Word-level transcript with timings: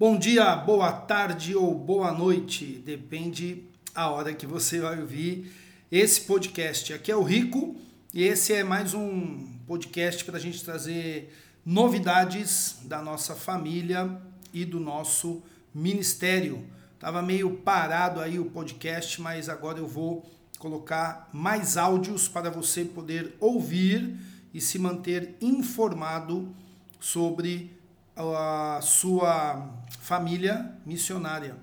Bom 0.00 0.16
dia, 0.16 0.54
boa 0.54 0.92
tarde 0.92 1.56
ou 1.56 1.74
boa 1.74 2.12
noite, 2.12 2.80
depende 2.86 3.64
a 3.92 4.08
hora 4.08 4.32
que 4.32 4.46
você 4.46 4.78
vai 4.78 5.00
ouvir 5.00 5.52
esse 5.90 6.20
podcast. 6.20 6.92
Aqui 6.92 7.10
é 7.10 7.16
o 7.16 7.24
Rico 7.24 7.74
e 8.14 8.22
esse 8.22 8.52
é 8.52 8.62
mais 8.62 8.94
um 8.94 9.58
podcast 9.66 10.24
para 10.24 10.36
a 10.36 10.40
gente 10.40 10.64
trazer 10.64 11.36
novidades 11.66 12.78
da 12.84 13.02
nossa 13.02 13.34
família 13.34 14.22
e 14.54 14.64
do 14.64 14.78
nosso 14.78 15.42
ministério. 15.74 16.64
Tava 17.00 17.20
meio 17.20 17.56
parado 17.56 18.20
aí 18.20 18.38
o 18.38 18.44
podcast, 18.44 19.20
mas 19.20 19.48
agora 19.48 19.80
eu 19.80 19.88
vou 19.88 20.24
colocar 20.60 21.28
mais 21.32 21.76
áudios 21.76 22.28
para 22.28 22.50
você 22.50 22.84
poder 22.84 23.34
ouvir 23.40 24.16
e 24.54 24.60
se 24.60 24.78
manter 24.78 25.34
informado 25.40 26.54
sobre 27.00 27.76
a 28.18 28.80
sua 28.82 29.70
família 30.00 30.74
missionária. 30.84 31.56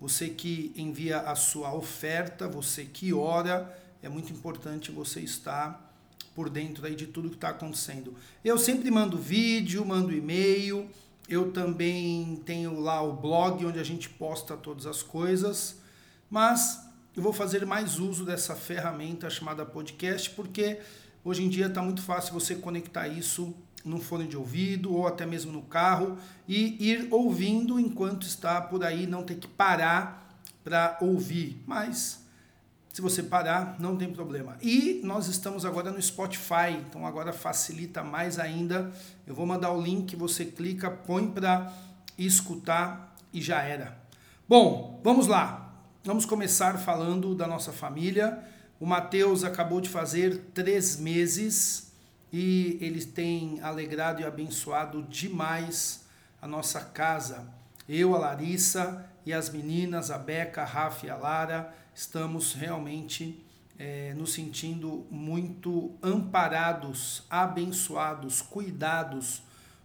Você 0.00 0.28
que 0.28 0.72
envia 0.76 1.20
a 1.20 1.34
sua 1.34 1.74
oferta, 1.74 2.46
você 2.46 2.84
que 2.84 3.12
ora, 3.12 3.76
é 4.00 4.08
muito 4.08 4.32
importante 4.32 4.92
você 4.92 5.20
estar 5.20 5.92
por 6.34 6.48
dentro 6.48 6.86
aí 6.86 6.94
de 6.94 7.08
tudo 7.08 7.28
que 7.28 7.34
está 7.34 7.48
acontecendo. 7.48 8.14
Eu 8.44 8.56
sempre 8.56 8.90
mando 8.92 9.18
vídeo, 9.18 9.84
mando 9.84 10.12
e-mail, 10.12 10.88
eu 11.28 11.50
também 11.50 12.40
tenho 12.46 12.78
lá 12.78 13.02
o 13.02 13.14
blog 13.14 13.66
onde 13.66 13.80
a 13.80 13.84
gente 13.84 14.08
posta 14.08 14.56
todas 14.56 14.86
as 14.86 15.02
coisas, 15.02 15.80
mas 16.30 16.80
eu 17.16 17.22
vou 17.22 17.32
fazer 17.32 17.66
mais 17.66 17.98
uso 17.98 18.24
dessa 18.24 18.54
ferramenta 18.54 19.28
chamada 19.28 19.66
podcast, 19.66 20.30
porque 20.30 20.78
hoje 21.24 21.42
em 21.42 21.48
dia 21.48 21.66
está 21.66 21.82
muito 21.82 22.02
fácil 22.02 22.32
você 22.32 22.54
conectar 22.54 23.08
isso 23.08 23.52
no 23.84 24.00
fone 24.00 24.26
de 24.26 24.36
ouvido 24.36 24.94
ou 24.94 25.06
até 25.06 25.24
mesmo 25.24 25.52
no 25.52 25.62
carro 25.62 26.18
e 26.46 26.76
ir 26.90 27.08
ouvindo 27.10 27.78
enquanto 27.78 28.26
está 28.26 28.60
por 28.60 28.84
aí, 28.84 29.06
não 29.06 29.22
ter 29.22 29.36
que 29.36 29.48
parar 29.48 30.40
para 30.64 30.98
ouvir. 31.00 31.62
Mas 31.66 32.22
se 32.92 33.00
você 33.00 33.22
parar, 33.22 33.76
não 33.78 33.96
tem 33.96 34.12
problema. 34.12 34.56
E 34.60 35.00
nós 35.04 35.28
estamos 35.28 35.64
agora 35.64 35.90
no 35.90 36.02
Spotify, 36.02 36.72
então 36.80 37.06
agora 37.06 37.32
facilita 37.32 38.02
mais 38.02 38.38
ainda. 38.38 38.92
Eu 39.26 39.34
vou 39.34 39.46
mandar 39.46 39.72
o 39.72 39.80
link, 39.80 40.16
você 40.16 40.44
clica, 40.44 40.90
põe 40.90 41.30
para 41.30 41.72
escutar 42.18 43.14
e 43.32 43.40
já 43.40 43.62
era. 43.62 43.96
Bom, 44.48 45.00
vamos 45.04 45.26
lá. 45.26 45.72
Vamos 46.02 46.24
começar 46.24 46.78
falando 46.78 47.34
da 47.34 47.46
nossa 47.46 47.72
família. 47.72 48.42
O 48.80 48.86
Matheus 48.86 49.44
acabou 49.44 49.80
de 49.80 49.88
fazer 49.88 50.50
três 50.54 50.96
meses 50.96 51.87
e 52.32 52.78
eles 52.80 53.04
têm 53.04 53.60
alegrado 53.60 54.20
e 54.20 54.24
abençoado 54.24 55.02
demais 55.02 56.04
a 56.40 56.46
nossa 56.46 56.80
casa. 56.80 57.46
Eu, 57.88 58.14
a 58.14 58.18
Larissa 58.18 59.06
e 59.24 59.32
as 59.32 59.48
meninas, 59.50 60.10
a 60.10 60.18
Beca, 60.18 60.62
a 60.62 60.64
Rafa 60.64 61.06
e 61.06 61.10
a 61.10 61.16
Lara, 61.16 61.74
estamos 61.94 62.52
realmente 62.52 63.44
é, 63.78 64.12
nos 64.14 64.32
sentindo 64.32 65.06
muito 65.10 65.92
amparados, 66.02 67.22
abençoados, 67.30 68.42
cuidados 68.42 69.42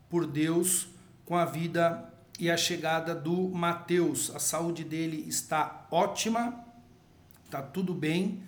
por 0.10 0.26
Deus 0.26 0.88
com 1.26 1.38
a 1.38 1.46
vida 1.46 2.14
e 2.40 2.50
a 2.50 2.58
chegada 2.58 3.16
do 3.16 3.50
Mateus. 3.50 4.36
A 4.36 4.40
saúde 4.40 4.84
dele 4.84 5.26
está 5.28 5.88
ótima, 5.92 6.66
está 7.46 7.62
tudo 7.62 7.94
bem. 7.94 8.44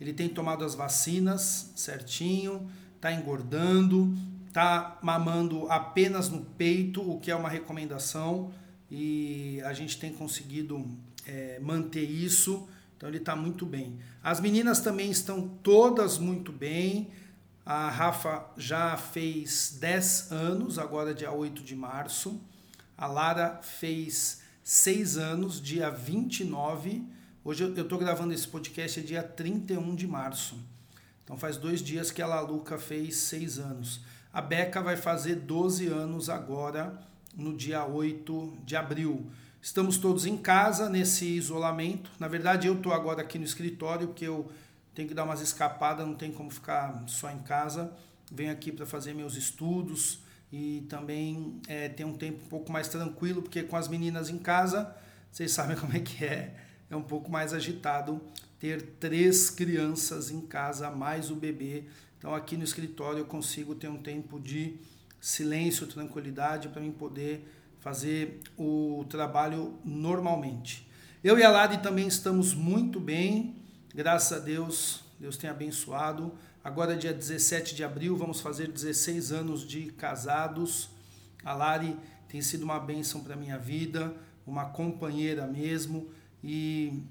Ele 0.00 0.12
tem 0.12 0.28
tomado 0.28 0.64
as 0.64 0.74
vacinas 0.74 1.72
certinho, 1.74 2.70
está 2.98 3.12
engordando, 3.12 4.12
está 4.48 4.98
mamando 5.00 5.70
apenas 5.70 6.28
no 6.28 6.42
peito, 6.42 7.00
o 7.00 7.18
que 7.20 7.30
é 7.30 7.36
uma 7.36 7.48
recomendação, 7.48 8.52
e 8.90 9.60
a 9.64 9.72
gente 9.72 9.98
tem 9.98 10.12
conseguido 10.12 10.84
é, 11.24 11.60
manter 11.60 12.04
isso, 12.04 12.68
então 12.96 13.08
ele 13.08 13.18
está 13.18 13.36
muito 13.36 13.64
bem. 13.64 13.98
As 14.22 14.40
meninas 14.40 14.80
também 14.80 15.10
estão 15.10 15.48
todas 15.62 16.18
muito 16.18 16.50
bem. 16.50 17.08
A 17.64 17.88
Rafa 17.88 18.44
já 18.56 18.96
fez 18.96 19.76
10 19.80 20.32
anos, 20.32 20.78
agora 20.78 21.14
dia 21.14 21.30
8 21.30 21.62
de 21.62 21.76
março. 21.76 22.40
A 22.96 23.06
Lara 23.06 23.60
fez 23.62 24.42
6 24.64 25.16
anos, 25.16 25.62
dia 25.62 25.90
29. 25.90 27.04
Hoje 27.44 27.62
eu 27.62 27.82
estou 27.82 27.98
gravando 27.98 28.34
esse 28.34 28.48
podcast, 28.48 28.98
é 28.98 29.02
dia 29.02 29.22
31 29.22 29.94
de 29.94 30.08
março. 30.08 30.58
Então 31.28 31.36
faz 31.36 31.58
dois 31.58 31.82
dias 31.82 32.10
que 32.10 32.22
a 32.22 32.26
Laluca 32.26 32.78
fez 32.78 33.16
seis 33.16 33.58
anos. 33.58 34.00
A 34.32 34.40
Beca 34.40 34.80
vai 34.80 34.96
fazer 34.96 35.34
12 35.34 35.86
anos 35.86 36.30
agora, 36.30 36.98
no 37.36 37.54
dia 37.54 37.84
8 37.84 38.56
de 38.64 38.74
abril. 38.74 39.26
Estamos 39.60 39.98
todos 39.98 40.24
em 40.24 40.38
casa 40.38 40.88
nesse 40.88 41.26
isolamento. 41.26 42.10
Na 42.18 42.28
verdade, 42.28 42.66
eu 42.66 42.76
estou 42.76 42.94
agora 42.94 43.20
aqui 43.20 43.38
no 43.38 43.44
escritório, 43.44 44.08
porque 44.08 44.24
eu 44.24 44.50
tenho 44.94 45.06
que 45.06 45.12
dar 45.12 45.24
umas 45.24 45.42
escapadas, 45.42 46.06
não 46.06 46.14
tem 46.14 46.32
como 46.32 46.50
ficar 46.50 47.04
só 47.06 47.30
em 47.30 47.40
casa. 47.40 47.92
Venho 48.32 48.50
aqui 48.50 48.72
para 48.72 48.86
fazer 48.86 49.12
meus 49.12 49.36
estudos 49.36 50.20
e 50.50 50.86
também 50.88 51.60
é, 51.68 51.90
ter 51.90 52.06
um 52.06 52.14
tempo 52.14 52.42
um 52.42 52.48
pouco 52.48 52.72
mais 52.72 52.88
tranquilo, 52.88 53.42
porque 53.42 53.62
com 53.62 53.76
as 53.76 53.86
meninas 53.86 54.30
em 54.30 54.38
casa, 54.38 54.96
vocês 55.30 55.52
sabem 55.52 55.76
como 55.76 55.94
é 55.94 56.00
que 56.00 56.24
é, 56.24 56.54
é 56.88 56.96
um 56.96 57.02
pouco 57.02 57.30
mais 57.30 57.52
agitado 57.52 58.18
ter 58.58 58.82
três 58.98 59.50
crianças 59.50 60.30
em 60.30 60.40
casa, 60.40 60.90
mais 60.90 61.30
o 61.30 61.36
bebê. 61.36 61.84
Então, 62.18 62.34
aqui 62.34 62.56
no 62.56 62.64
escritório, 62.64 63.20
eu 63.20 63.24
consigo 63.24 63.74
ter 63.74 63.88
um 63.88 64.02
tempo 64.02 64.40
de 64.40 64.76
silêncio, 65.20 65.86
tranquilidade, 65.86 66.68
para 66.68 66.80
mim 66.80 66.90
poder 66.90 67.46
fazer 67.80 68.40
o 68.56 69.04
trabalho 69.08 69.78
normalmente. 69.84 70.88
Eu 71.22 71.38
e 71.38 71.42
a 71.42 71.50
Lari 71.50 71.78
também 71.78 72.06
estamos 72.06 72.54
muito 72.54 73.00
bem, 73.00 73.56
graças 73.94 74.36
a 74.36 74.40
Deus, 74.40 75.02
Deus 75.18 75.36
tem 75.36 75.48
abençoado. 75.48 76.32
Agora, 76.62 76.96
dia 76.96 77.12
17 77.12 77.74
de 77.74 77.82
abril, 77.84 78.16
vamos 78.16 78.40
fazer 78.40 78.68
16 78.68 79.32
anos 79.32 79.66
de 79.66 79.86
casados. 79.92 80.90
A 81.44 81.54
Lari 81.54 81.96
tem 82.28 82.42
sido 82.42 82.62
uma 82.62 82.78
bênção 82.78 83.22
para 83.22 83.36
minha 83.36 83.58
vida, 83.58 84.14
uma 84.46 84.66
companheira 84.66 85.46
mesmo, 85.46 86.10
e 86.42 87.02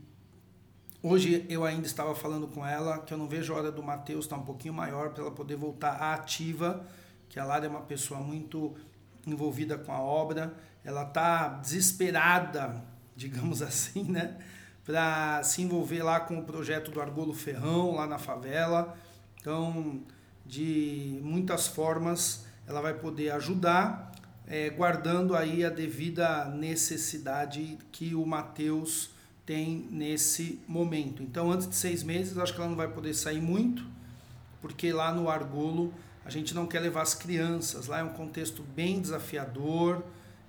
Hoje 1.04 1.46
eu 1.48 1.64
ainda 1.64 1.86
estava 1.86 2.16
falando 2.16 2.48
com 2.48 2.66
ela 2.66 2.98
que 2.98 3.14
eu 3.14 3.20
não 3.20 3.28
vejo 3.28 3.54
a 3.54 3.58
hora 3.58 3.72
do 3.72 3.84
Matheus 3.84 4.26
estar 4.26 4.36
um 4.36 4.44
pouquinho 4.44 4.74
maior 4.74 5.12
para 5.12 5.22
ela 5.22 5.32
poder 5.32 5.56
voltar 5.56 5.92
à 5.92 6.16
ativa, 6.16 6.84
que 7.30 7.40
a 7.40 7.46
Lara 7.46 7.68
é 7.68 7.70
uma 7.70 7.82
pessoa 7.82 8.20
muito 8.20 8.76
envolvida 9.26 9.78
com 9.78 9.92
a 9.92 10.00
obra, 10.00 10.56
ela 10.84 11.04
está 11.04 11.50
desesperada, 11.50 12.84
digamos 13.16 13.62
assim, 13.62 14.06
né, 14.06 14.38
para 14.84 15.44
se 15.44 15.62
envolver 15.62 16.02
lá 16.02 16.20
com 16.20 16.40
o 16.40 16.44
projeto 16.44 16.90
do 16.90 17.00
Argolo 17.00 17.34
Ferrão 17.34 17.94
lá 17.94 18.08
na 18.08 18.18
favela. 18.18 18.98
Então, 19.40 20.02
de 20.44 21.20
muitas 21.22 21.68
formas, 21.68 22.44
ela 22.66 22.82
vai 22.82 22.96
poder 22.96 23.30
ajudar, 23.34 24.14
é, 24.48 24.72
guardando 24.72 25.36
aí 25.36 25.64
a 25.64 25.70
devida 25.70 26.46
necessidade 26.46 27.78
que 27.92 28.16
o 28.16 28.26
Matheus 28.26 29.16
tem 29.48 29.88
nesse 29.90 30.60
momento. 30.68 31.24
Então, 31.24 31.50
antes 31.50 31.70
de 31.70 31.76
seis 31.76 32.04
meses, 32.04 32.38
acho 32.38 32.54
que 32.54 32.60
ela 32.60 32.70
não 32.70 32.76
vai 32.76 32.90
poder 32.90 33.14
sair 33.14 33.42
muito, 33.42 33.84
porque 34.62 34.92
lá 34.92 35.14
no 35.14 35.30
Argolo 35.30 35.94
a 36.26 36.30
gente 36.30 36.54
não 36.54 36.68
quer 36.68 36.82
levar 36.82 37.04
as 37.04 37.16
crianças. 37.16 37.88
Lá 37.88 38.00
é 38.00 38.04
um 38.04 38.10
contexto 38.10 38.62
bem 38.62 39.00
desafiador, 39.00 40.04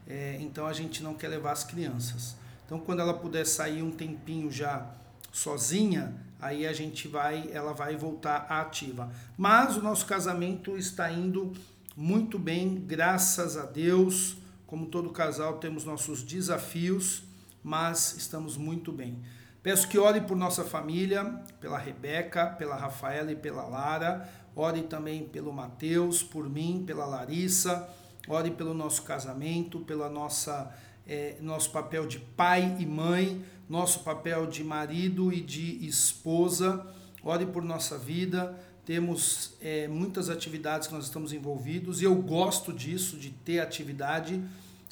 é, 0.05 0.37
então 0.41 0.67
a 0.67 0.73
gente 0.73 1.01
não 1.01 1.15
quer 1.15 1.29
levar 1.29 1.53
as 1.53 1.63
crianças. 1.63 2.35
Então, 2.67 2.81
quando 2.81 2.99
ela 2.99 3.15
puder 3.15 3.47
sair 3.47 3.83
um 3.83 3.93
tempinho 3.93 4.51
já 4.51 4.91
sozinha, 5.31 6.13
aí 6.41 6.67
a 6.67 6.73
gente 6.73 7.07
vai, 7.07 7.49
ela 7.53 7.73
vai 7.73 7.97
voltar 7.97 8.47
ativa. 8.49 9.13
Mas 9.37 9.77
o 9.77 9.83
nosso 9.83 10.07
casamento 10.07 10.77
está 10.77 11.11
indo 11.11 11.53
muito 11.97 12.37
bem, 12.37 12.75
graças 12.85 13.57
a 13.57 13.65
Deus. 13.65 14.39
Como 14.67 14.87
todo 14.87 15.11
casal, 15.11 15.59
temos 15.59 15.85
nossos 15.85 16.25
desafios 16.25 17.28
mas 17.63 18.17
estamos 18.17 18.57
muito 18.57 18.93
bem. 18.93 19.19
Peço 19.63 19.89
que 19.89 19.99
ore 19.99 20.21
por 20.21 20.37
nossa 20.37 20.65
família, 20.65 21.25
pela 21.61 21.79
Rebeca, 21.79 22.47
pela 22.47 22.77
Rafaela 22.77 23.33
e 23.33 23.37
pela 23.37 23.65
Lara. 23.65 24.29
Ore 24.55 24.83
também 24.83 25.27
pelo 25.27 25.53
Mateus, 25.53 26.23
por 26.23 26.49
mim, 26.49 26.85
pela 26.87 27.05
Larissa. 27.05 27.89
Ore 28.29 28.51
pelo 28.51 28.73
nosso 28.73 29.03
casamento, 29.03 29.81
pela 29.81 30.09
nossa 30.09 30.73
é, 31.07 31.37
nosso 31.41 31.71
papel 31.71 32.07
de 32.07 32.19
pai 32.19 32.77
e 32.79 32.85
mãe, 32.85 33.43
nosso 33.69 34.01
papel 34.01 34.47
de 34.47 34.63
marido 34.63 35.33
e 35.33 35.41
de 35.41 35.85
esposa. 35.87 36.87
Ore 37.23 37.47
por 37.47 37.65
nossa 37.65 37.99
vida. 37.99 38.59
Temos 38.85 39.55
é, 39.61 39.89
muitas 39.89 40.31
atividades 40.31 40.89
que 40.89 40.95
nós 40.95 41.05
estamos 41.05 41.33
envolvidos 41.33 42.01
e 42.01 42.05
eu 42.05 42.15
gosto 42.15 42.73
disso, 42.73 43.19
de 43.19 43.31
ter 43.31 43.61
atividade 43.61 44.43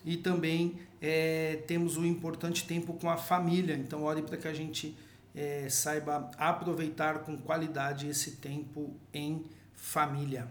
e 0.06 0.16
também 0.16 0.78
é, 1.02 1.64
temos 1.66 1.96
um 1.96 2.06
importante 2.06 2.64
tempo 2.64 2.94
com 2.94 3.10
a 3.10 3.16
família. 3.16 3.74
Então, 3.74 4.04
ore 4.04 4.22
para 4.22 4.36
que 4.36 4.46
a 4.46 4.54
gente 4.54 4.96
é, 5.34 5.68
saiba 5.68 6.30
aproveitar 6.38 7.18
com 7.18 7.36
qualidade 7.36 8.08
esse 8.08 8.32
tempo 8.36 8.94
em 9.12 9.44
família. 9.74 10.48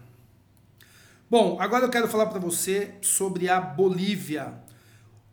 Bom, 1.29 1.57
agora 1.59 1.85
eu 1.85 1.89
quero 1.89 2.07
falar 2.07 2.27
para 2.27 2.37
você 2.37 2.95
sobre 3.01 3.49
a 3.49 3.59
Bolívia. 3.59 4.53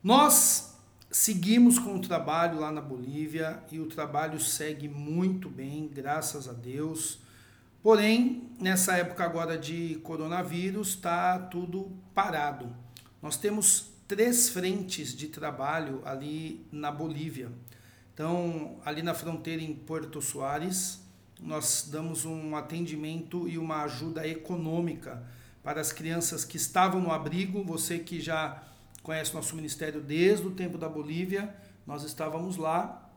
Nós 0.03 0.75
seguimos 1.11 1.79
com 1.79 1.97
o 1.97 2.01
trabalho 2.01 2.59
lá 2.59 2.73
na 2.73 2.81
Bolívia 2.81 3.63
e 3.71 3.79
o 3.79 3.87
trabalho 3.87 4.41
segue 4.41 4.89
muito 4.89 5.51
bem, 5.51 5.91
graças 5.93 6.49
a 6.49 6.53
Deus. 6.53 7.21
Porém, 7.83 8.51
nessa 8.59 8.97
época 8.97 9.25
agora 9.25 9.59
de 9.59 9.97
coronavírus, 10.03 10.91
está 10.91 11.39
tudo 11.39 11.91
parado. 12.15 12.75
Nós 13.21 13.37
temos 13.37 13.92
três 14.13 14.51
frentes 14.51 15.17
de 15.17 15.27
trabalho 15.29 16.03
ali 16.05 16.67
na 16.71 16.93
Bolívia. 16.93 17.51
Então, 18.13 18.77
ali 18.85 19.01
na 19.01 19.15
fronteira 19.15 19.63
em 19.63 19.73
Porto 19.73 20.21
Soares, 20.21 21.01
nós 21.41 21.89
damos 21.91 22.27
um 22.27 22.55
atendimento 22.55 23.49
e 23.49 23.57
uma 23.57 23.85
ajuda 23.85 24.29
econômica 24.29 25.23
para 25.63 25.81
as 25.81 25.91
crianças 25.93 26.45
que 26.45 26.59
estavam 26.59 27.01
no 27.01 27.11
abrigo. 27.11 27.65
Você 27.65 27.99
que 28.01 28.21
já 28.21 28.63
conhece 29.03 29.33
nosso 29.33 29.57
ministério 29.57 30.03
desde 30.03 30.47
o 30.47 30.51
tempo 30.51 30.77
da 30.77 30.91
Bolívia, 30.91 31.57
nós 31.87 32.05
estávamos 32.05 32.59
lá, 32.59 33.11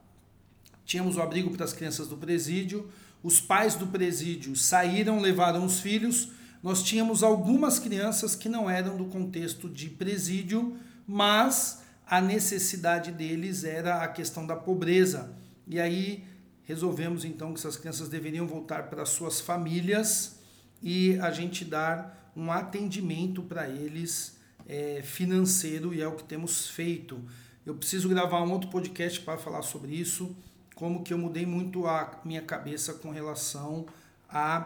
tínhamos 0.85 1.17
o 1.17 1.21
abrigo 1.21 1.51
para 1.51 1.65
as 1.65 1.73
crianças 1.73 2.07
do 2.07 2.15
presídio 2.15 2.89
os 3.25 3.41
pais 3.41 3.73
do 3.73 3.87
presídio 3.87 4.55
saíram, 4.55 5.19
levaram 5.19 5.65
os 5.65 5.79
filhos. 5.79 6.29
Nós 6.61 6.83
tínhamos 6.83 7.23
algumas 7.23 7.79
crianças 7.79 8.35
que 8.35 8.49
não 8.49 8.69
eram 8.69 8.97
do 8.97 9.05
contexto 9.05 9.69
de 9.69 9.89
presídio, 9.89 10.77
mas 11.07 11.83
a 12.07 12.19
necessidade 12.19 13.11
deles 13.11 13.63
era 13.63 14.03
a 14.03 14.07
questão 14.07 14.45
da 14.45 14.55
pobreza. 14.55 15.33
E 15.67 15.79
aí 15.79 16.23
resolvemos 16.63 17.23
então 17.25 17.53
que 17.53 17.59
essas 17.59 17.77
crianças 17.77 18.09
deveriam 18.09 18.47
voltar 18.47 18.89
para 18.89 19.05
suas 19.05 19.39
famílias 19.39 20.39
e 20.81 21.17
a 21.19 21.31
gente 21.31 21.63
dar 21.63 22.31
um 22.35 22.51
atendimento 22.51 23.41
para 23.43 23.69
eles 23.69 24.37
é, 24.67 25.01
financeiro 25.03 25.93
e 25.93 26.01
é 26.01 26.07
o 26.07 26.15
que 26.15 26.23
temos 26.23 26.67
feito. 26.67 27.21
Eu 27.65 27.75
preciso 27.75 28.09
gravar 28.09 28.43
um 28.43 28.51
outro 28.51 28.69
podcast 28.69 29.19
para 29.21 29.37
falar 29.37 29.61
sobre 29.61 29.95
isso 29.95 30.35
como 30.75 31.03
que 31.03 31.13
eu 31.13 31.17
mudei 31.17 31.45
muito 31.45 31.87
a 31.87 32.19
minha 32.23 32.41
cabeça 32.41 32.93
com 32.93 33.09
relação 33.09 33.85
à 34.29 34.59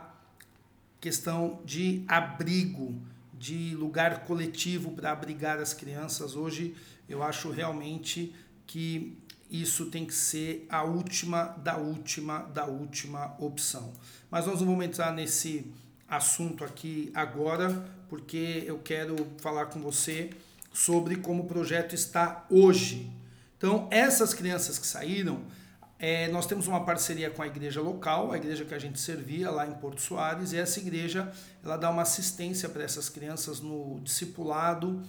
questão 1.00 1.62
de 1.66 2.04
abrigo, 2.08 3.02
de 3.34 3.74
lugar 3.76 4.26
coletivo 4.26 4.92
para 4.92 5.12
abrigar 5.12 5.60
as 5.60 5.74
crianças. 5.74 6.36
Hoje 6.36 6.76
eu 7.08 7.24
acho 7.24 7.50
realmente 7.50 8.34
que 8.68 9.18
isso 9.50 9.88
tem 9.88 10.06
que 10.06 10.14
ser 10.14 10.68
a 10.70 10.84
última 10.84 11.46
da 11.46 11.78
última 11.78 12.40
da 12.40 12.66
última 12.66 13.36
opção. 13.40 13.94
Mas 14.30 14.46
nós 14.46 14.60
não 14.60 14.68
vamos 14.68 14.86
entrar 14.86 15.12
nesse 15.12 15.72
assunto 16.08 16.64
aqui 16.64 17.12
agora, 17.14 17.88
porque 18.10 18.64
eu 18.66 18.80
quero 18.80 19.16
falar 19.40 19.68
com 19.68 19.80
você 19.80 20.30
sobre 20.74 21.16
como 21.16 21.44
o 21.44 21.48
projeto 21.48 21.96
está 21.96 22.46
hoje. 22.50 23.12
Então, 23.58 23.88
essas 23.92 24.34
crianças 24.34 24.80
que 24.80 24.88
saíram, 24.88 25.42
é, 26.00 26.30
nós 26.30 26.46
temos 26.46 26.66
uma 26.66 26.86
parceria 26.86 27.30
com 27.30 27.42
a 27.42 27.48
igreja 27.48 27.82
local, 27.82 28.32
a 28.32 28.38
igreja 28.38 28.64
que 28.64 28.74
a 28.74 28.80
gente 28.80 28.98
servia 28.98 29.52
lá 29.52 29.68
em 29.68 29.74
Porto 29.74 30.00
Soares, 30.00 30.54
e 30.54 30.58
essa 30.58 30.80
igreja 30.80 31.30
ela 31.62 31.76
dá 31.76 31.90
uma 31.90 32.04
assistência 32.04 32.70
para 32.70 32.84
essas 32.84 33.10
crianças 33.10 33.60
no 33.60 34.00
discipulado, 34.02 35.04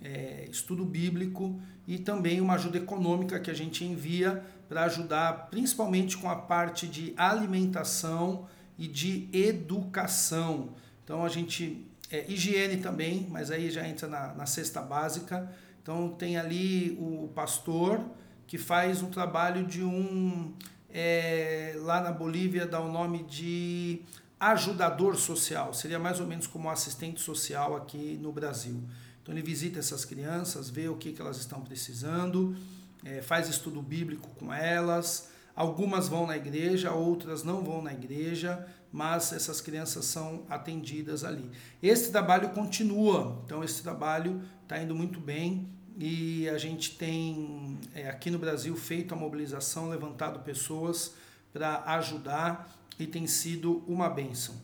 é, 0.00 0.46
estudo 0.48 0.84
bíblico 0.84 1.60
e 1.84 1.98
também 1.98 2.40
uma 2.40 2.54
ajuda 2.54 2.78
econômica 2.78 3.40
que 3.40 3.50
a 3.50 3.54
gente 3.54 3.84
envia 3.84 4.44
para 4.68 4.84
ajudar 4.84 5.48
principalmente 5.50 6.16
com 6.16 6.30
a 6.30 6.36
parte 6.36 6.86
de 6.86 7.12
alimentação 7.16 8.46
e 8.78 8.86
de 8.86 9.28
educação. 9.32 10.70
Então 11.04 11.24
a 11.24 11.28
gente. 11.28 11.84
É, 12.08 12.24
higiene 12.30 12.76
também, 12.76 13.26
mas 13.28 13.50
aí 13.50 13.68
já 13.68 13.84
entra 13.84 14.06
na, 14.06 14.32
na 14.32 14.46
cesta 14.46 14.80
básica. 14.80 15.52
Então 15.82 16.10
tem 16.10 16.36
ali 16.36 16.96
o 17.00 17.28
pastor 17.34 18.00
que 18.46 18.58
faz 18.58 19.02
um 19.02 19.10
trabalho 19.10 19.66
de 19.66 19.82
um. 19.82 20.52
É, 20.88 21.74
lá 21.80 22.00
na 22.00 22.10
Bolívia 22.10 22.66
dá 22.66 22.80
o 22.80 22.90
nome 22.90 23.22
de 23.24 24.02
ajudador 24.38 25.16
social, 25.16 25.74
seria 25.74 25.98
mais 25.98 26.20
ou 26.20 26.26
menos 26.26 26.46
como 26.46 26.70
assistente 26.70 27.20
social 27.20 27.74
aqui 27.76 28.18
no 28.20 28.32
Brasil. 28.32 28.82
Então 29.22 29.34
ele 29.34 29.42
visita 29.42 29.78
essas 29.78 30.04
crianças, 30.04 30.70
vê 30.70 30.88
o 30.88 30.96
que, 30.96 31.12
que 31.12 31.20
elas 31.20 31.38
estão 31.38 31.60
precisando, 31.60 32.56
é, 33.04 33.20
faz 33.20 33.48
estudo 33.48 33.82
bíblico 33.82 34.28
com 34.38 34.52
elas. 34.52 35.30
Algumas 35.54 36.06
vão 36.06 36.26
na 36.26 36.36
igreja, 36.36 36.92
outras 36.92 37.42
não 37.42 37.64
vão 37.64 37.82
na 37.82 37.92
igreja, 37.92 38.66
mas 38.92 39.32
essas 39.32 39.60
crianças 39.60 40.04
são 40.04 40.44
atendidas 40.48 41.24
ali. 41.24 41.50
Esse 41.82 42.12
trabalho 42.12 42.50
continua, 42.50 43.42
então 43.44 43.64
esse 43.64 43.82
trabalho 43.82 44.42
está 44.62 44.78
indo 44.80 44.94
muito 44.94 45.18
bem 45.18 45.68
e 45.96 46.46
a 46.50 46.58
gente 46.58 46.96
tem 46.96 47.78
é, 47.94 48.08
aqui 48.08 48.30
no 48.30 48.38
Brasil 48.38 48.76
feito 48.76 49.14
a 49.14 49.16
mobilização, 49.16 49.88
levantado 49.88 50.40
pessoas 50.40 51.14
para 51.52 51.82
ajudar 51.96 52.70
e 52.98 53.06
tem 53.06 53.26
sido 53.26 53.82
uma 53.88 54.10
benção. 54.10 54.54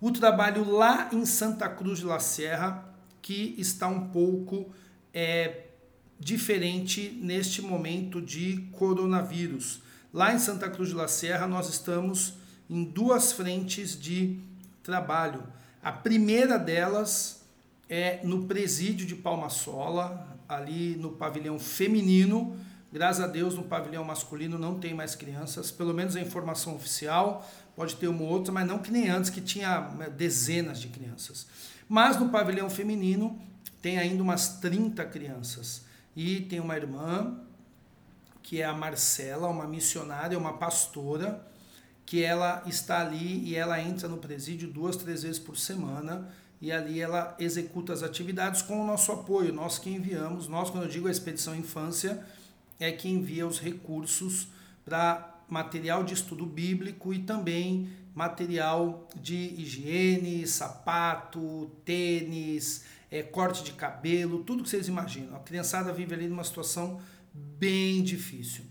O 0.00 0.10
trabalho 0.10 0.68
lá 0.68 1.08
em 1.12 1.24
Santa 1.24 1.68
Cruz 1.68 2.00
de 2.00 2.06
la 2.06 2.18
Sierra, 2.18 2.92
que 3.22 3.54
está 3.56 3.86
um 3.86 4.08
pouco 4.08 4.72
é, 5.14 5.66
diferente 6.18 7.16
neste 7.22 7.62
momento 7.62 8.20
de 8.20 8.68
coronavírus. 8.72 9.82
Lá 10.12 10.34
em 10.34 10.38
Santa 10.40 10.68
Cruz 10.68 10.88
de 10.88 10.96
la 10.96 11.06
Sierra, 11.06 11.46
nós 11.46 11.68
estamos 11.68 12.34
em 12.68 12.82
duas 12.82 13.30
frentes 13.30 13.98
de 13.98 14.40
trabalho. 14.82 15.44
A 15.80 15.92
primeira 15.92 16.58
delas 16.58 17.44
é 17.88 18.20
no 18.24 18.46
presídio 18.46 19.06
de 19.06 19.14
Palmasola, 19.14 20.39
ali 20.54 20.96
no 20.96 21.12
pavilhão 21.12 21.58
feminino. 21.58 22.56
Graças 22.92 23.22
a 23.22 23.26
Deus, 23.26 23.54
no 23.54 23.62
pavilhão 23.62 24.02
masculino 24.02 24.58
não 24.58 24.78
tem 24.80 24.92
mais 24.92 25.14
crianças, 25.14 25.70
pelo 25.70 25.94
menos 25.94 26.16
a 26.16 26.20
informação 26.20 26.74
oficial. 26.74 27.48
Pode 27.76 27.96
ter 27.96 28.08
uma 28.08 28.22
ou 28.22 28.28
outra, 28.28 28.52
mas 28.52 28.66
não 28.66 28.78
que 28.78 28.90
nem 28.90 29.08
antes, 29.08 29.30
que 29.30 29.40
tinha 29.40 29.80
né, 29.90 30.10
dezenas 30.10 30.80
de 30.80 30.88
crianças. 30.88 31.46
Mas 31.88 32.18
no 32.18 32.28
pavilhão 32.28 32.68
feminino 32.68 33.40
tem 33.80 33.98
ainda 33.98 34.22
umas 34.22 34.58
30 34.58 35.04
crianças. 35.06 35.84
E 36.16 36.40
tem 36.42 36.58
uma 36.58 36.76
irmã, 36.76 37.38
que 38.42 38.60
é 38.60 38.64
a 38.64 38.72
Marcela, 38.72 39.48
uma 39.48 39.66
missionária, 39.66 40.36
uma 40.36 40.54
pastora, 40.54 41.46
que 42.04 42.24
ela 42.24 42.62
está 42.66 43.00
ali 43.00 43.44
e 43.44 43.54
ela 43.54 43.80
entra 43.80 44.08
no 44.08 44.18
presídio 44.18 44.68
duas, 44.68 44.96
três 44.96 45.22
vezes 45.22 45.38
por 45.38 45.56
semana 45.56 46.28
e 46.60 46.70
ali 46.70 47.00
ela 47.00 47.34
executa 47.38 47.92
as 47.92 48.02
atividades 48.02 48.60
com 48.60 48.82
o 48.82 48.86
nosso 48.86 49.10
apoio, 49.12 49.52
nós 49.52 49.78
que 49.78 49.88
enviamos, 49.88 50.46
nós 50.46 50.68
quando 50.68 50.84
eu 50.84 50.90
digo 50.90 51.08
a 51.08 51.10
Expedição 51.10 51.56
Infância, 51.56 52.22
é 52.78 52.92
que 52.92 53.08
envia 53.08 53.46
os 53.46 53.58
recursos 53.58 54.48
para 54.84 55.38
material 55.48 56.04
de 56.04 56.14
estudo 56.14 56.44
bíblico 56.46 57.12
e 57.12 57.20
também 57.20 57.88
material 58.14 59.08
de 59.16 59.34
higiene, 59.34 60.46
sapato, 60.46 61.70
tênis, 61.84 62.84
é, 63.10 63.22
corte 63.22 63.64
de 63.64 63.72
cabelo, 63.72 64.44
tudo 64.44 64.62
que 64.62 64.68
vocês 64.68 64.88
imaginam. 64.88 65.36
A 65.36 65.40
criançada 65.40 65.92
vive 65.92 66.14
ali 66.14 66.28
numa 66.28 66.44
situação 66.44 67.00
bem 67.32 68.02
difícil. 68.02 68.64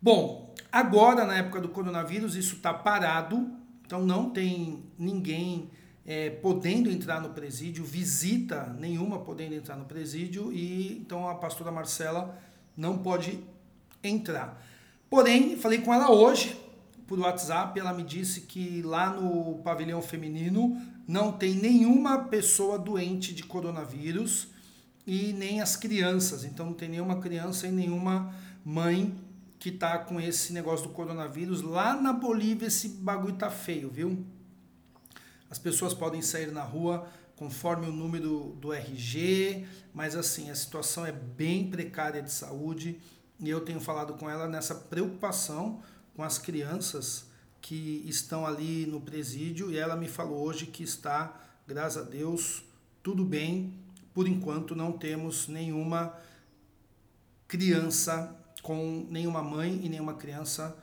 Bom, 0.00 0.54
agora 0.70 1.24
na 1.24 1.36
época 1.36 1.60
do 1.60 1.68
coronavírus 1.68 2.34
isso 2.36 2.56
está 2.56 2.72
parado, 2.72 3.50
então 3.84 4.04
não 4.04 4.30
tem 4.30 4.84
ninguém 4.98 5.70
é, 6.04 6.30
podendo 6.30 6.90
entrar 6.90 7.20
no 7.20 7.30
presídio, 7.30 7.84
visita 7.84 8.74
nenhuma 8.78 9.20
podendo 9.20 9.54
entrar 9.54 9.76
no 9.76 9.84
presídio, 9.84 10.52
e 10.52 10.98
então 10.98 11.28
a 11.28 11.34
pastora 11.34 11.70
Marcela 11.70 12.38
não 12.76 12.98
pode 12.98 13.38
entrar. 14.02 14.62
Porém, 15.08 15.56
falei 15.56 15.80
com 15.80 15.92
ela 15.92 16.10
hoje 16.10 16.58
por 17.06 17.18
WhatsApp, 17.18 17.78
ela 17.78 17.92
me 17.92 18.02
disse 18.02 18.42
que 18.42 18.82
lá 18.82 19.10
no 19.10 19.58
pavilhão 19.58 20.00
feminino 20.00 20.80
não 21.06 21.32
tem 21.32 21.54
nenhuma 21.54 22.24
pessoa 22.24 22.78
doente 22.78 23.34
de 23.34 23.42
coronavírus 23.42 24.48
e 25.06 25.32
nem 25.32 25.60
as 25.60 25.76
crianças. 25.76 26.44
Então 26.44 26.66
não 26.66 26.72
tem 26.72 26.88
nenhuma 26.88 27.20
criança 27.20 27.66
e 27.66 27.72
nenhuma 27.72 28.34
mãe 28.64 29.14
que 29.58 29.70
tá 29.70 29.98
com 29.98 30.20
esse 30.20 30.52
negócio 30.52 30.88
do 30.88 30.94
coronavírus. 30.94 31.60
Lá 31.60 31.94
na 32.00 32.12
Bolívia 32.12 32.66
esse 32.66 32.88
bagulho 32.88 33.34
tá 33.34 33.50
feio, 33.50 33.90
viu? 33.90 34.24
As 35.52 35.58
pessoas 35.58 35.92
podem 35.92 36.22
sair 36.22 36.50
na 36.50 36.62
rua 36.62 37.06
conforme 37.36 37.86
o 37.86 37.92
número 37.92 38.56
do 38.58 38.72
RG, 38.72 39.66
mas 39.92 40.16
assim, 40.16 40.48
a 40.48 40.54
situação 40.54 41.04
é 41.04 41.12
bem 41.12 41.68
precária 41.68 42.22
de 42.22 42.32
saúde 42.32 42.98
e 43.38 43.50
eu 43.50 43.60
tenho 43.60 43.78
falado 43.78 44.14
com 44.14 44.30
ela 44.30 44.48
nessa 44.48 44.74
preocupação 44.74 45.82
com 46.16 46.22
as 46.22 46.38
crianças 46.38 47.26
que 47.60 48.02
estão 48.06 48.46
ali 48.46 48.86
no 48.86 48.98
presídio 48.98 49.70
e 49.70 49.76
ela 49.76 49.94
me 49.94 50.08
falou 50.08 50.42
hoje 50.42 50.64
que 50.64 50.82
está, 50.82 51.38
graças 51.66 52.06
a 52.06 52.08
Deus, 52.08 52.64
tudo 53.02 53.22
bem. 53.22 53.74
Por 54.14 54.26
enquanto 54.26 54.74
não 54.74 54.90
temos 54.90 55.48
nenhuma 55.48 56.18
criança 57.46 58.34
com 58.62 59.06
nenhuma 59.10 59.42
mãe 59.42 59.84
e 59.84 59.88
nenhuma 59.90 60.14
criança 60.14 60.74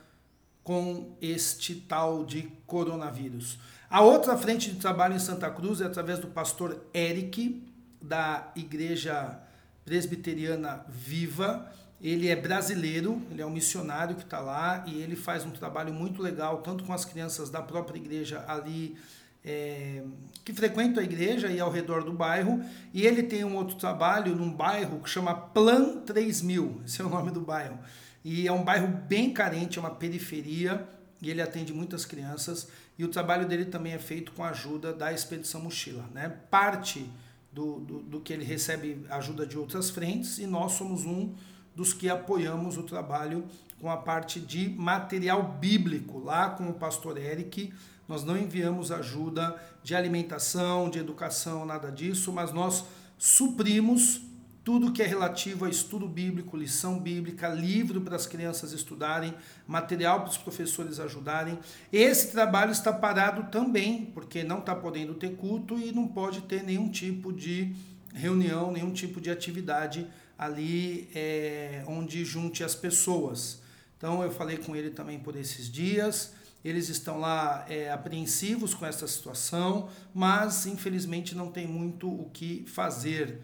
com 0.70 1.18
este 1.20 1.74
tal 1.74 2.24
de 2.24 2.44
coronavírus. 2.68 3.58
A 3.90 4.02
outra 4.02 4.38
frente 4.38 4.70
de 4.70 4.78
trabalho 4.78 5.16
em 5.16 5.20
Santa 5.20 5.50
Cruz 5.50 5.82
é 5.82 5.86
através 5.86 6.20
do 6.20 6.28
pastor 6.28 6.86
Eric, 6.94 7.68
da 8.00 8.52
Igreja 8.56 9.40
Presbiteriana 9.84 10.86
Viva. 10.88 11.68
Ele 12.00 12.28
é 12.28 12.36
brasileiro, 12.36 13.20
ele 13.32 13.42
é 13.42 13.46
um 13.48 13.50
missionário 13.50 14.16
que 14.16 14.22
está 14.22 14.40
lá 14.42 14.84
e 14.86 15.02
ele 15.02 15.16
faz 15.16 15.44
um 15.44 15.50
trabalho 15.50 15.92
muito 15.92 16.22
legal, 16.22 16.62
tanto 16.62 16.84
com 16.84 16.94
as 16.94 17.04
crianças 17.04 17.50
da 17.50 17.64
própria 17.64 17.98
igreja 17.98 18.46
ali, 18.48 18.96
é, 19.44 20.04
que 20.46 20.54
frequentam 20.54 21.02
a 21.02 21.04
igreja 21.04 21.48
e 21.48 21.60
ao 21.60 21.72
redor 21.72 22.04
do 22.04 22.14
bairro. 22.14 22.64
E 22.94 23.08
ele 23.08 23.24
tem 23.24 23.44
um 23.44 23.56
outro 23.56 23.76
trabalho 23.76 24.36
num 24.36 24.54
bairro 24.54 25.00
que 25.00 25.10
chama 25.10 25.34
Plan 25.34 26.02
3000, 26.02 26.84
esse 26.86 27.02
é 27.02 27.06
o 27.06 27.10
nome 27.10 27.32
do 27.32 27.42
bairro. 27.42 27.80
E 28.24 28.48
é 28.48 28.52
um 28.52 28.64
bairro 28.64 28.88
bem 28.88 29.34
carente, 29.34 29.78
é 29.78 29.82
uma 29.82 29.96
periferia, 29.96 30.88
e 31.22 31.30
ele 31.30 31.42
atende 31.42 31.74
muitas 31.74 32.06
crianças. 32.06 32.68
E 32.98 33.04
o 33.04 33.08
trabalho 33.08 33.48
dele 33.48 33.66
também 33.66 33.94
é 33.94 34.00
feito 34.00 34.32
com 34.34 34.44
a 34.44 34.50
ajuda 34.50 34.94
da 34.94 35.12
Expedição 35.12 35.62
Mochila. 35.62 36.06
Né? 36.14 36.30
Parte 36.50 37.10
do, 37.52 37.80
do, 37.80 38.00
do 38.00 38.22
que 38.22 38.34
ele 38.34 38.44
recebe 38.44 39.06
ajuda 39.10 39.46
de 39.46 39.58
outras 39.58 39.90
frentes, 39.90 40.38
e 40.38 40.46
nós 40.46 40.74
somos 40.74 41.06
um 41.06 41.34
dos 41.76 41.94
que 41.94 42.10
apoiamos 42.10 42.78
o 42.78 42.84
trabalho 42.84 43.46
com 43.80 43.90
a 43.90 43.98
parte 43.98 44.40
de 44.40 44.70
material 44.70 45.58
bíblico, 45.60 46.20
lá 46.20 46.50
com 46.50 46.70
o 46.70 46.74
pastor 46.74 47.18
Eric. 47.18 47.74
Nós 48.08 48.24
não 48.24 48.38
enviamos 48.38 48.92
ajuda 48.92 49.56
de 49.82 49.96
alimentação, 49.96 50.90
de 50.90 51.00
educação, 51.00 51.66
nada 51.66 51.92
disso, 51.92 52.34
mas 52.34 52.52
nós 52.52 52.84
suprimos 53.18 54.22
tudo 54.64 54.92
que 54.92 55.02
é 55.02 55.06
relativo 55.06 55.66
a 55.66 55.70
estudo 55.70 56.08
bíblico, 56.08 56.58
lição 56.58 57.00
bíblica, 57.00 57.48
livro 57.48 58.02
para 58.02 58.16
as 58.16 58.26
crianças 58.26 58.72
estudarem, 58.72 59.34
material 59.68 60.22
para 60.22 60.30
os 60.30 60.38
professores 60.38 61.00
ajudarem. 61.00 61.58
Esse 61.92 62.32
trabalho 62.32 62.72
está 62.72 62.92
parado 62.92 63.52
também, 63.52 64.06
porque 64.14 64.44
não 64.44 64.60
está 64.60 64.76
podendo 64.76 65.14
ter 65.14 65.36
culto 65.36 65.78
e 65.78 65.92
não 65.92 66.08
pode 66.08 66.42
ter 66.42 66.64
nenhum 66.64 66.90
tipo 66.90 67.32
de 67.32 67.74
reunião, 68.14 68.72
nenhum 68.72 68.92
tipo 68.92 69.22
de 69.22 69.30
atividade 69.30 70.08
ali 70.38 71.10
é, 71.14 71.84
onde 71.88 72.24
junte 72.24 72.64
as 72.64 72.76
pessoas. 72.76 73.62
Então 73.98 74.24
eu 74.24 74.32
falei 74.32 74.58
com 74.58 74.76
ele 74.76 74.90
também 74.90 75.20
por 75.20 75.36
esses 75.36 75.70
dias. 75.70 76.34
Eles 76.64 76.90
estão 76.90 77.20
lá 77.20 77.66
é, 77.70 77.92
apreensivos 77.92 78.74
com 78.74 78.86
essa 78.86 79.08
situação, 79.08 79.90
mas 80.14 80.66
infelizmente 80.66 81.34
não 81.34 81.52
tem 81.52 81.68
muito 81.68 82.10
o 82.10 82.30
que 82.32 82.66
fazer. 82.68 83.40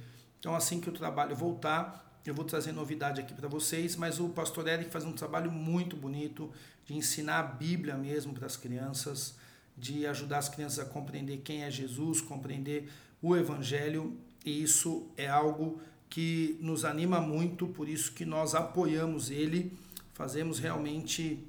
Então, 0.46 0.56
assim 0.56 0.80
que 0.80 0.88
o 0.88 0.92
trabalho 0.92 1.36
voltar, 1.36 2.22
eu 2.24 2.32
vou 2.32 2.46
trazer 2.46 2.72
novidade 2.72 3.20
aqui 3.20 3.34
para 3.34 3.48
vocês. 3.48 3.96
Mas 3.96 4.20
o 4.20 4.30
pastor 4.30 4.68
Eric 4.68 4.92
faz 4.92 5.04
um 5.04 5.12
trabalho 5.12 5.52
muito 5.52 5.98
bonito 5.98 6.52
de 6.86 6.94
ensinar 6.94 7.40
a 7.40 7.44
Bíblia 7.44 7.96
mesmo 7.98 8.32
para 8.32 8.46
as 8.46 8.56
crianças, 8.56 9.40
de 9.76 10.06
ajudar 10.06 10.38
as 10.38 10.48
crianças 10.48 10.78
a 10.78 10.86
compreender 10.86 11.38
quem 11.38 11.64
é 11.64 11.72
Jesus, 11.72 12.22
compreender 12.22 12.92
o 13.24 13.36
Evangelho. 13.36 14.20
E 14.46 14.62
isso 14.62 15.08
é 15.18 15.28
algo 15.28 15.82
que 16.08 16.60
nos 16.62 16.86
anima 16.86 17.20
muito, 17.20 17.66
por 17.66 17.90
isso 17.90 18.12
que 18.12 18.24
nós 18.24 18.54
apoiamos 18.54 19.32
ele, 19.32 19.76
fazemos 20.14 20.60
realmente 20.60 21.44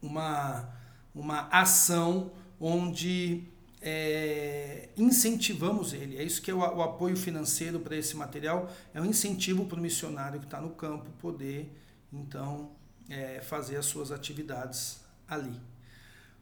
uma, 0.00 0.68
uma 1.12 1.48
ação 1.48 2.30
onde 2.60 3.48
é, 3.80 4.88
incentivamos 4.96 5.92
ele. 5.92 6.18
É 6.18 6.22
isso 6.22 6.42
que 6.42 6.50
é 6.50 6.54
o, 6.54 6.58
o 6.58 6.82
apoio 6.82 7.16
financeiro 7.16 7.80
para 7.80 7.96
esse 7.96 8.16
material, 8.16 8.70
é 8.92 9.00
um 9.00 9.06
incentivo 9.06 9.64
para 9.66 9.78
o 9.78 9.80
missionário 9.80 10.38
que 10.38 10.46
está 10.46 10.60
no 10.60 10.70
campo 10.70 11.10
poder, 11.18 11.72
então, 12.12 12.70
é, 13.08 13.40
fazer 13.40 13.76
as 13.76 13.86
suas 13.86 14.10
atividades 14.10 15.00
ali. 15.28 15.60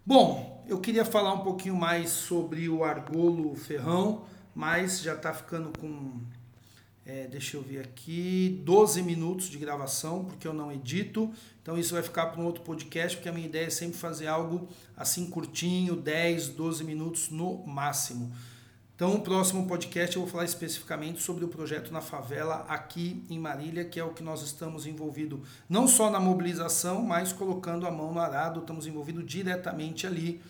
Bom, 0.04 0.64
eu 0.66 0.80
queria 0.80 1.04
falar 1.04 1.34
um 1.34 1.40
pouquinho 1.40 1.76
mais 1.76 2.10
sobre 2.10 2.68
o 2.68 2.82
argolo 2.82 3.54
ferrão, 3.54 4.24
mas 4.54 5.02
já 5.02 5.14
está 5.14 5.34
ficando 5.34 5.70
com 5.78 6.22
é, 7.08 7.26
deixa 7.26 7.56
eu 7.56 7.62
ver 7.62 7.80
aqui, 7.80 8.60
12 8.64 9.02
minutos 9.02 9.48
de 9.48 9.56
gravação, 9.56 10.26
porque 10.26 10.46
eu 10.46 10.52
não 10.52 10.70
edito. 10.70 11.32
Então 11.62 11.78
isso 11.78 11.94
vai 11.94 12.02
ficar 12.02 12.26
para 12.26 12.38
um 12.38 12.44
outro 12.44 12.62
podcast, 12.62 13.16
porque 13.16 13.30
a 13.30 13.32
minha 13.32 13.46
ideia 13.46 13.64
é 13.64 13.70
sempre 13.70 13.96
fazer 13.96 14.26
algo 14.26 14.68
assim 14.94 15.30
curtinho, 15.30 15.96
10, 15.96 16.48
12 16.48 16.84
minutos 16.84 17.30
no 17.30 17.66
máximo. 17.66 18.30
Então, 18.94 19.14
o 19.14 19.20
próximo 19.20 19.66
podcast 19.66 20.16
eu 20.16 20.22
vou 20.22 20.30
falar 20.30 20.44
especificamente 20.44 21.22
sobre 21.22 21.44
o 21.44 21.48
projeto 21.48 21.92
na 21.92 22.00
favela 22.00 22.66
aqui 22.68 23.24
em 23.30 23.38
Marília, 23.38 23.84
que 23.84 23.98
é 23.98 24.04
o 24.04 24.12
que 24.12 24.24
nós 24.24 24.42
estamos 24.42 24.86
envolvidos 24.86 25.40
não 25.68 25.86
só 25.86 26.10
na 26.10 26.18
mobilização, 26.18 27.00
mas 27.00 27.32
colocando 27.32 27.86
a 27.86 27.92
mão 27.92 28.12
no 28.12 28.18
arado, 28.18 28.60
estamos 28.60 28.88
envolvidos 28.88 29.24
diretamente 29.24 30.04
ali. 30.04 30.42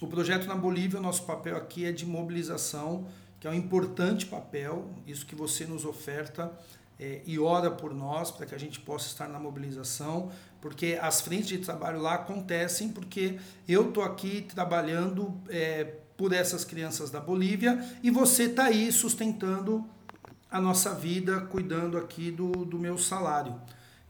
O 0.00 0.06
projeto 0.06 0.46
na 0.46 0.54
Bolívia, 0.54 1.00
o 1.00 1.02
nosso 1.02 1.24
papel 1.24 1.56
aqui 1.56 1.84
é 1.84 1.90
de 1.90 2.06
mobilização 2.06 3.06
que 3.46 3.48
é 3.48 3.52
um 3.52 3.54
importante 3.54 4.26
papel, 4.26 4.90
isso 5.06 5.24
que 5.24 5.36
você 5.36 5.64
nos 5.64 5.84
oferta 5.84 6.50
é, 6.98 7.20
e 7.24 7.38
ora 7.38 7.70
por 7.70 7.94
nós 7.94 8.28
para 8.32 8.44
que 8.44 8.52
a 8.52 8.58
gente 8.58 8.80
possa 8.80 9.06
estar 9.06 9.28
na 9.28 9.38
mobilização, 9.38 10.32
porque 10.60 10.98
as 11.00 11.20
frentes 11.20 11.46
de 11.46 11.58
trabalho 11.58 12.00
lá 12.00 12.14
acontecem 12.14 12.88
porque 12.88 13.38
eu 13.68 13.88
estou 13.88 14.02
aqui 14.02 14.44
trabalhando 14.52 15.32
é, 15.48 15.84
por 16.16 16.32
essas 16.32 16.64
crianças 16.64 17.08
da 17.08 17.20
Bolívia 17.20 17.78
e 18.02 18.10
você 18.10 18.44
está 18.44 18.64
aí 18.64 18.90
sustentando 18.90 19.88
a 20.50 20.60
nossa 20.60 20.92
vida, 20.92 21.40
cuidando 21.42 21.96
aqui 21.96 22.32
do, 22.32 22.50
do 22.64 22.80
meu 22.80 22.98
salário. 22.98 23.54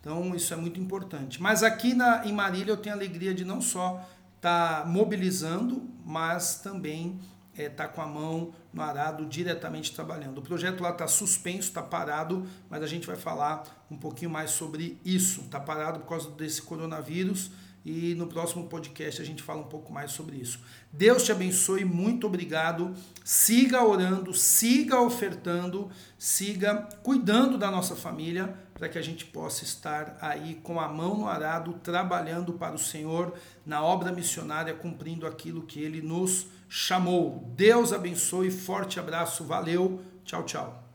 Então 0.00 0.34
isso 0.34 0.54
é 0.54 0.56
muito 0.56 0.80
importante. 0.80 1.42
Mas 1.42 1.62
aqui 1.62 1.92
na, 1.92 2.26
em 2.26 2.32
Marília 2.32 2.72
eu 2.72 2.78
tenho 2.78 2.94
a 2.94 2.98
alegria 2.98 3.34
de 3.34 3.44
não 3.44 3.60
só 3.60 4.02
estar 4.36 4.80
tá 4.80 4.88
mobilizando, 4.88 5.86
mas 6.06 6.60
também 6.60 7.20
está 7.56 7.62
é, 7.62 7.68
tá 7.68 7.88
com 7.88 8.02
a 8.02 8.06
mão 8.06 8.52
no 8.72 8.82
arado 8.82 9.24
diretamente 9.26 9.94
trabalhando. 9.94 10.38
O 10.38 10.42
projeto 10.42 10.82
lá 10.82 10.90
está 10.90 11.08
suspenso, 11.08 11.68
está 11.68 11.82
parado, 11.82 12.46
mas 12.68 12.82
a 12.82 12.86
gente 12.86 13.06
vai 13.06 13.16
falar 13.16 13.86
um 13.90 13.96
pouquinho 13.96 14.30
mais 14.30 14.50
sobre 14.50 15.00
isso. 15.04 15.42
Está 15.42 15.58
parado 15.58 16.00
por 16.00 16.08
causa 16.08 16.30
desse 16.30 16.62
coronavírus 16.62 17.50
e 17.88 18.16
no 18.16 18.26
próximo 18.26 18.66
podcast 18.66 19.22
a 19.22 19.24
gente 19.24 19.44
fala 19.44 19.60
um 19.60 19.68
pouco 19.68 19.92
mais 19.92 20.10
sobre 20.10 20.36
isso. 20.36 20.58
Deus 20.92 21.22
te 21.22 21.30
abençoe, 21.30 21.84
muito 21.84 22.26
obrigado. 22.26 22.92
Siga 23.24 23.84
orando, 23.84 24.34
siga 24.34 25.00
ofertando, 25.00 25.88
siga 26.18 26.88
cuidando 27.04 27.56
da 27.56 27.70
nossa 27.70 27.94
família 27.94 28.52
para 28.74 28.88
que 28.88 28.98
a 28.98 29.02
gente 29.02 29.24
possa 29.24 29.62
estar 29.62 30.18
aí 30.20 30.56
com 30.64 30.80
a 30.80 30.88
mão 30.88 31.16
no 31.16 31.28
arado, 31.28 31.74
trabalhando 31.74 32.54
para 32.54 32.74
o 32.74 32.78
Senhor 32.78 33.32
na 33.64 33.82
obra 33.82 34.10
missionária, 34.10 34.74
cumprindo 34.74 35.24
aquilo 35.24 35.62
que 35.62 35.80
ele 35.80 36.02
nos 36.02 36.48
chamou. 36.68 37.52
Deus 37.56 37.92
abençoe, 37.92 38.50
forte 38.50 38.98
abraço, 39.00 39.44
valeu, 39.44 40.00
tchau, 40.24 40.44
tchau. 40.44 40.85